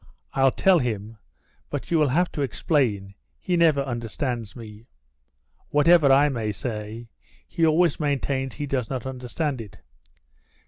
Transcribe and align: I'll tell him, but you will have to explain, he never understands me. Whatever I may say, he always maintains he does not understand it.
I'll 0.33 0.49
tell 0.49 0.79
him, 0.79 1.17
but 1.69 1.91
you 1.91 1.99
will 1.99 2.07
have 2.07 2.31
to 2.31 2.41
explain, 2.41 3.13
he 3.37 3.55
never 3.55 3.81
understands 3.83 4.55
me. 4.55 4.87
Whatever 5.69 6.11
I 6.11 6.27
may 6.27 6.51
say, 6.53 7.09
he 7.47 7.67
always 7.67 7.99
maintains 7.99 8.55
he 8.55 8.65
does 8.65 8.89
not 8.89 9.05
understand 9.05 9.61
it. 9.61 9.77